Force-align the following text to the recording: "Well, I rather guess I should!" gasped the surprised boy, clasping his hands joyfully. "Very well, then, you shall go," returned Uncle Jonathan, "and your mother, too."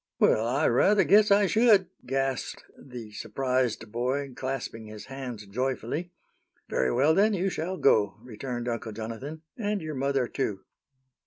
"Well, 0.19 0.47
I 0.47 0.67
rather 0.67 1.03
guess 1.03 1.29
I 1.29 1.45
should!" 1.45 1.87
gasped 2.07 2.63
the 2.75 3.11
surprised 3.11 3.91
boy, 3.91 4.33
clasping 4.35 4.87
his 4.87 5.05
hands 5.05 5.45
joyfully. 5.45 6.11
"Very 6.67 6.91
well, 6.91 7.13
then, 7.13 7.35
you 7.35 7.51
shall 7.51 7.77
go," 7.77 8.15
returned 8.23 8.67
Uncle 8.67 8.93
Jonathan, 8.93 9.43
"and 9.59 9.79
your 9.79 9.93
mother, 9.93 10.27
too." 10.27 10.61